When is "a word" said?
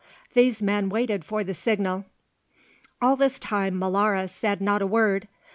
4.81-5.27